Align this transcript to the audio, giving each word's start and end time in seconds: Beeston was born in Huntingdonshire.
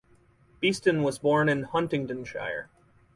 Beeston 0.59 1.03
was 1.03 1.19
born 1.19 1.47
in 1.47 1.61
Huntingdonshire. 1.61 2.71